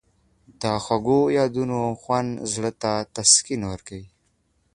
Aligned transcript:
د 0.61 0.63
خوږو 0.83 1.19
یادونو 1.37 1.79
خوند 2.01 2.29
زړه 2.53 2.71
ته 2.81 2.91
تسکین 3.15 3.61
ورکوي. 3.71 4.07